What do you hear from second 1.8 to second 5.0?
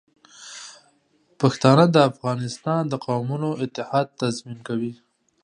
د افغانستان د قومونو اتحاد تضمین کوي.